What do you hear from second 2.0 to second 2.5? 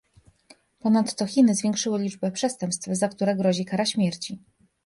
liczbę